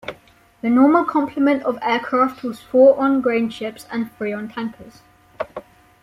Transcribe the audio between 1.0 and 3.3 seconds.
complement of aircraft was four on